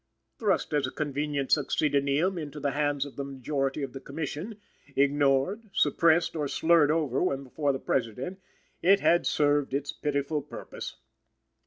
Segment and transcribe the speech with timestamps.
[0.39, 4.59] Thrust as a convenient succedaneum into the hands of the majority of the Commission,
[4.95, 8.39] ignored, suppressed or slurred over when before the President,
[8.81, 10.95] it had served its pitiful purpose.